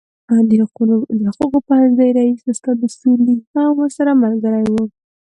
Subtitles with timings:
[1.19, 4.75] د حقوقو پوهنځي رئیس استاد اصولي هم ورسره ملګری و.